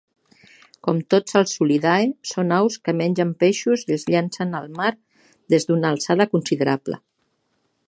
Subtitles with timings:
[0.85, 4.91] Com tots els Sulidae, són aus que mengen peixos i es llancen al mar
[5.55, 7.01] des d'una alçada considerable.